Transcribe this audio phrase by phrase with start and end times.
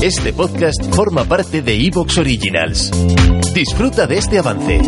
[0.00, 2.92] Este podcast forma parte de Evox Originals.
[3.52, 4.80] Disfruta de este avance.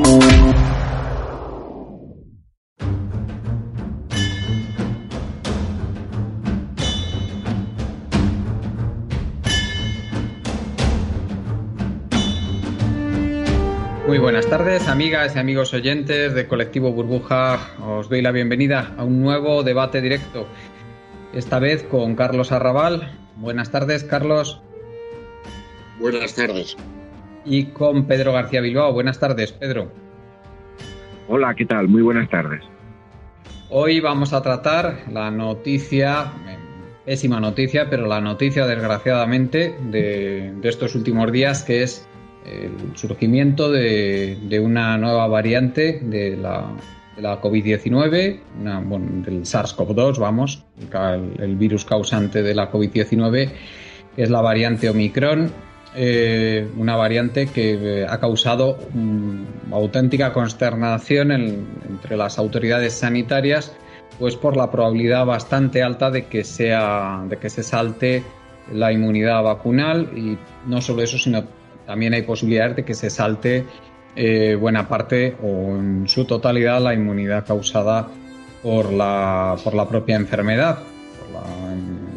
[14.07, 17.59] Muy buenas tardes, amigas y amigos oyentes de Colectivo Burbuja.
[17.85, 20.47] Os doy la bienvenida a un nuevo debate directo.
[21.35, 23.11] Esta vez con Carlos Arrabal.
[23.35, 24.63] Buenas tardes, Carlos.
[26.00, 26.79] Buenas tardes.
[27.45, 28.90] Y con Pedro García Bilbao.
[28.95, 29.93] Buenas tardes, Pedro.
[31.29, 31.89] Hola, ¿qué tal?
[31.89, 32.62] Muy buenas tardes.
[33.68, 36.32] Hoy vamos a tratar la noticia,
[37.04, 42.09] pésima noticia, pero la noticia desgraciadamente de, de estos últimos días, que es
[42.46, 46.64] el surgimiento de, de una nueva variante de la,
[47.14, 48.40] de la COVID-19,
[48.87, 53.51] bueno, del SARS-CoV-2, vamos, el, el, virus causante de la COVID-19,
[54.16, 55.52] que es la variante Omicron,
[55.94, 63.73] eh, una variante que eh, ha causado um, auténtica consternación en, entre las autoridades sanitarias,
[64.19, 68.23] pues por la probabilidad bastante alta de que sea, de que se salte
[68.73, 71.45] la inmunidad vacunal y no solo eso, sino
[71.87, 73.67] también hay posibilidades de que se salte
[74.15, 78.09] eh, buena parte o en su totalidad la inmunidad causada
[78.62, 80.78] por la, por la propia enfermedad,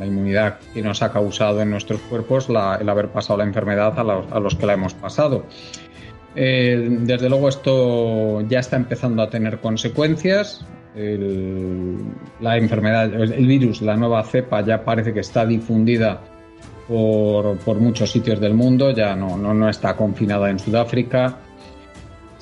[0.03, 4.03] la, inmunidad que nos ha causado en nuestros cuerpos el haber pasado la enfermedad a
[4.03, 5.45] los, a los que la hemos pasado.
[6.35, 10.65] Eh, desde luego esto ya está empezando a tener consecuencias.
[10.95, 11.97] El,
[12.39, 16.21] la enfermedad, el virus, la nueva cepa ya parece que está difundida
[16.87, 21.39] por, por, muchos sitios del mundo, ya no, no, no, está confinada en Sudáfrica,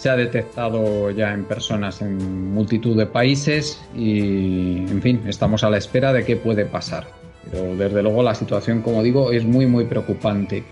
[0.02, 5.70] se ha detectado ya en personas en multitud de países y, en fin, estamos a
[5.70, 7.21] la espera de qué puede pasar.
[7.50, 10.64] Pero desde luego la situación, como digo, es muy, muy preocupante.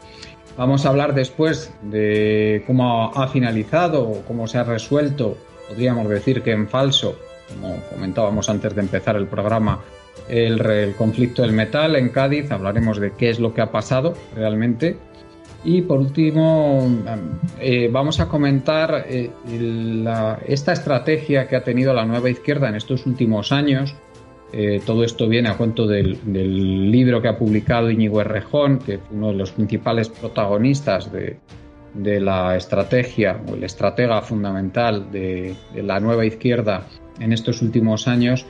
[0.58, 5.38] Vamos a hablar después de cómo ha finalizado, cómo se ha resuelto,
[5.70, 9.80] podríamos decir que en falso, como comentábamos antes de empezar el programa,
[10.28, 14.97] el, conflicto del metal en Cádiz, hablaremos de qué es lo que ha pasado realmente.
[15.63, 16.90] Y por último,
[17.59, 19.30] eh, vamos a comentar eh,
[20.47, 23.96] esta estrategia que ha tenido la nueva izquierda en estos últimos años.
[24.52, 26.18] Eh, todo esto viene a cuento del,
[26.92, 31.38] libro que ha publicado Íñigo Errejón, que fue uno de los principales protagonistas de,
[32.20, 36.88] la estrategia o el estratega fundamental de, la nueva izquierda
[37.20, 38.46] en estos últimos años.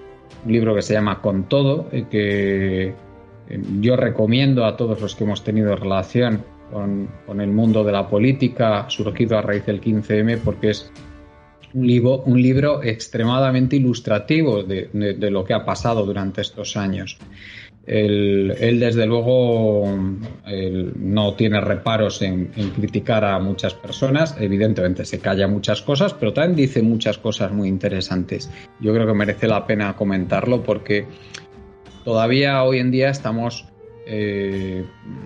[0.45, 2.93] Un libro que se llama Con todo, eh, que
[3.81, 8.07] yo recomiendo a todos los que hemos tenido relación con, con, el mundo de la
[8.07, 10.91] política surgido a raíz del 15M porque es
[11.73, 14.89] un libro, un libro extremadamente ilustrativo de,
[15.31, 17.17] lo que ha pasado durante estos años.
[17.85, 19.97] Él, desde luego
[20.95, 26.31] no tiene reparos en, en, criticar a muchas personas, evidentemente se calla muchas cosas, pero
[26.31, 28.51] también dice muchas cosas muy interesantes.
[28.79, 31.07] Yo creo que merece la pena comentarlo porque
[32.03, 33.65] todavía hoy en día estamos,
[34.11, 34.85] eh,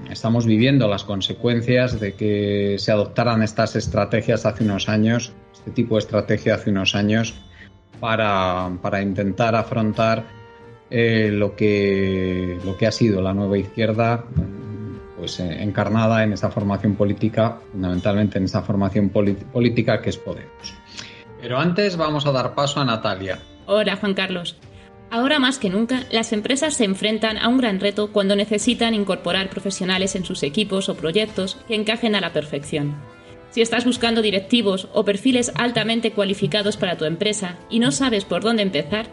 [0.09, 5.95] estamos viviendo las consecuencias de que se adoptaran estas estrategias hace unos años, este tipo
[5.95, 7.33] de estrategia hace unos años,
[8.01, 10.25] para, para intentar afrontar
[10.89, 14.25] eh, lo, que, lo que ha sido la nueva izquierda,
[15.17, 20.75] pues eh, encarnada en esa formación política, fundamentalmente en esa formación política que es Podemos.
[21.39, 23.39] Pero antes vamos a dar paso a Natalia.
[23.65, 24.57] Hola, Juan Carlos.
[25.13, 29.47] Ahora más que nunca, las empresas se enfrentan a un gran reto cuando necesitan incorporar
[29.47, 32.95] profesionales en sus equipos o proyectos que encajen a la perfección.
[33.51, 38.41] Si estás buscando directivos o perfiles altamente cualificados para tu empresa y no sabes por
[38.41, 39.05] dónde empezar,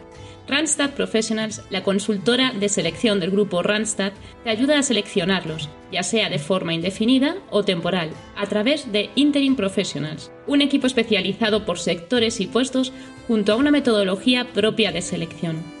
[0.47, 4.13] Randstad Professionals, la consultora de selección del grupo Randstad,
[4.43, 9.55] te ayuda a seleccionarlos, ya sea de forma indefinida o temporal, a través de Interim
[9.55, 12.91] Professionals, un equipo especializado por sectores y puestos
[13.27, 15.80] junto a una metodología propia de selección.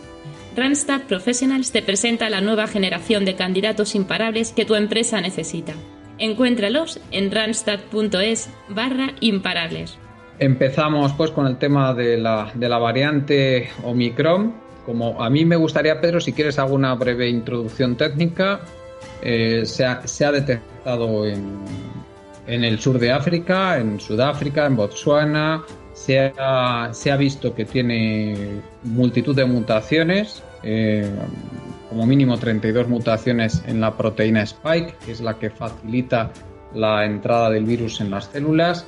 [0.55, 5.73] Randstad Professionals te presenta la nueva generación de candidatos imparables que tu empresa necesita.
[6.17, 9.97] Encuéntralos en randstad.es barra imparables.
[10.39, 14.53] Empezamos pues con el tema de la, variante Omicron.
[14.85, 18.59] Como a mí me gustaría, Pedro, si quieres hago una breve introducción técnica.
[19.21, 21.59] Eh, se, ha, detectado en,
[22.45, 25.63] en, el sur de África, en Sudáfrica, en Botswana.
[25.93, 31.09] Se ha, se ha visto que tiene multitud de mutaciones, eh,
[31.89, 36.31] como mínimo 32 mutaciones en la proteína Spike, que es la que facilita
[36.73, 38.85] la entrada del virus en las células.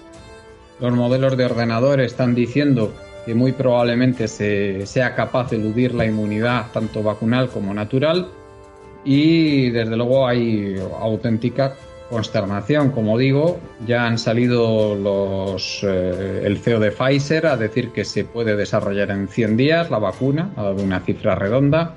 [0.79, 2.93] Los modelos de ordenador están diciendo
[3.25, 8.29] que muy probablemente se, sea capaz de eludir la inmunidad tanto vacunal como natural
[9.05, 11.75] y desde luego hay auténtica
[12.09, 13.59] consternación, como digo.
[13.85, 19.11] Ya han salido los, eh, el CEO de Pfizer a decir que se puede desarrollar
[19.11, 21.95] en 100 días la vacuna, ha dado una cifra redonda.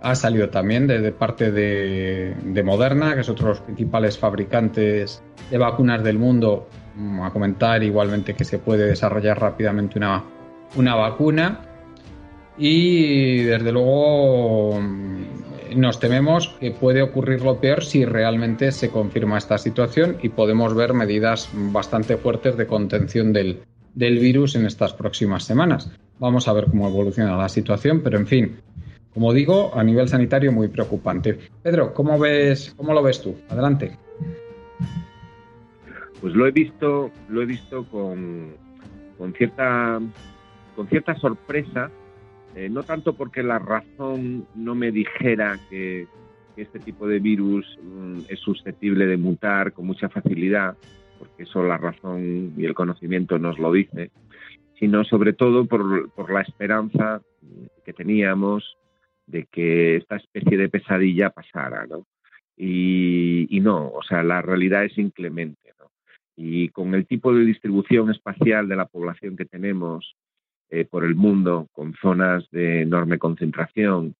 [0.00, 5.22] Ha salido también de, parte de, de, Moderna, que es otro de los principales fabricantes
[5.50, 10.24] de vacunas del mundo, mm, a comentar igualmente que se puede desarrollar rápidamente una,
[10.76, 11.62] una vacuna.
[12.56, 14.80] Y desde luego
[15.76, 20.74] nos tememos que puede ocurrir lo peor si realmente se confirma esta situación y podemos
[20.74, 23.60] ver medidas bastante fuertes de contención del,
[23.94, 25.90] virus en estas próximas semanas.
[26.18, 28.56] Vamos a ver cómo evoluciona la situación, pero en fin,
[29.14, 31.38] como digo, a nivel sanitario muy preocupante.
[31.62, 33.36] Pedro, ¿cómo ves, cómo lo ves tú?
[33.48, 33.96] Adelante.
[36.20, 38.54] Pues lo he visto, lo he visto con,
[39.16, 40.00] con cierta
[40.78, 41.90] con cierta sorpresa
[42.58, 46.08] eh, no tanto porque la razón no me dijera que,
[46.56, 50.76] este tipo de virus mm, es susceptible de mutar con mucha facilidad,
[51.20, 54.10] porque eso la razón y el conocimiento nos lo dice,
[54.76, 57.22] sino sobre todo por, la esperanza
[57.84, 58.76] que teníamos
[59.28, 62.08] de que esta especie de pesadilla pasara, ¿no?
[62.56, 65.92] Y, y no, o sea, la realidad es inclemente, ¿no?
[66.34, 70.16] Y con el tipo de distribución espacial de la población que tenemos,
[70.70, 74.14] eh, por el mundo con zonas de enorme concentración,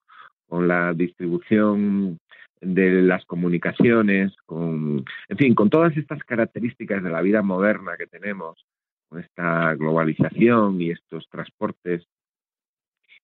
[0.49, 2.19] con la distribución
[2.61, 8.06] de las comunicaciones, con, en fin, con todas estas características de la vida moderna que
[8.06, 8.65] tenemos,
[9.09, 12.06] con esta globalización y estos transportes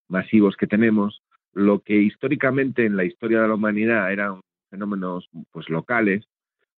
[0.09, 1.23] masivos que tenemos,
[1.53, 6.25] lo que históricamente en la historia de la humanidad eran fenómenos pues locales,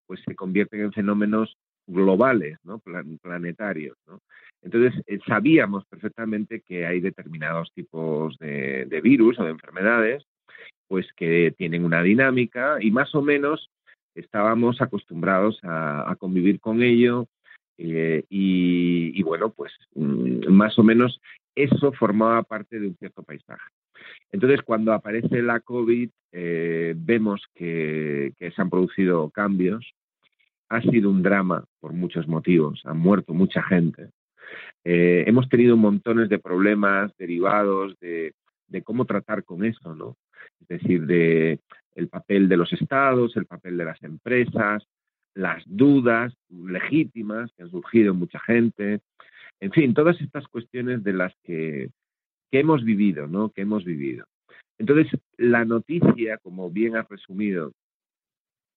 [0.07, 1.57] pues se convierten en fenómenos
[1.87, 2.81] globales, ¿no?
[3.23, 3.97] planetarios.
[4.63, 10.25] Entonces, eh, sabíamos perfectamente que hay determinados tipos de, virus o de enfermedades
[10.89, 13.71] pues que tienen una dinámica y más o menos
[14.15, 17.27] estábamos acostumbrados a, convivir con ello
[17.79, 21.21] eh, y, bueno, pues mm, más o menos
[21.55, 23.69] eso formaba parte de un cierto paisaje.
[24.31, 29.93] Entonces, cuando aparece la COVID, eh, vemos que, que, se han producido cambios.
[30.69, 34.11] Ha sido un drama por muchos motivos, ha muerto mucha gente.
[34.85, 38.35] Eh, hemos tenido montones de problemas derivados de,
[38.85, 40.17] cómo tratar con eso, ¿no?
[40.61, 41.61] Es decir, de
[41.95, 44.87] el papel de los estados, el papel de las empresas,
[45.35, 49.01] las dudas legítimas que han surgido en mucha gente,
[49.61, 51.91] en fin, todas estas cuestiones de las que,
[52.51, 53.51] que hemos vivido, ¿no?
[53.51, 54.27] Que hemos vivido.
[54.79, 57.73] Entonces, la noticia, como bien has resumido,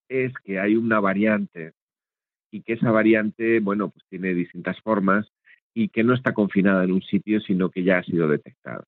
[0.07, 1.73] es que hay una variante
[2.51, 5.29] y que esa variante, bueno, pues tiene distintas formas
[5.79, 8.83] y que no está confinada en un sitio, sino que ya ha sido detectado.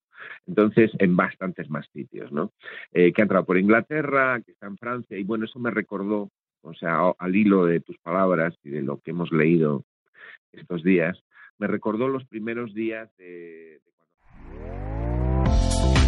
[0.45, 2.51] Entonces, en bastantes más sitios, ¿no?
[2.91, 6.29] Eh, que ha entrado por Inglaterra, que está en Francia, y bueno, eso me recordó,
[6.61, 9.85] o sea, al hilo de tus palabras y de lo que hemos leído
[10.51, 11.17] estos días,
[11.57, 13.90] me recordó los primeros días de, de